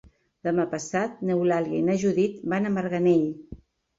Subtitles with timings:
[0.45, 3.29] Demà passat n'Eulàlia i na Judit van a Marganell.